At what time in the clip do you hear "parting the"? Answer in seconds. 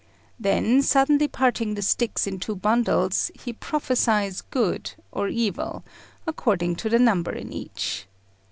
1.27-1.83